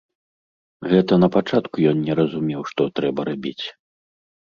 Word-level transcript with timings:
Гэта 0.93 1.19
на 1.25 1.29
пачатку 1.37 1.77
ён 1.91 1.97
не 2.09 2.13
разумеў, 2.23 2.61
што 2.73 2.91
трэба 3.01 3.21
рабіць. 3.35 3.59